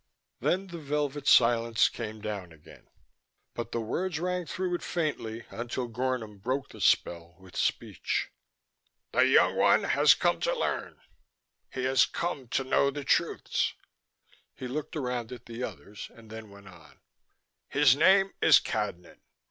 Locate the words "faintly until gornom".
4.81-6.41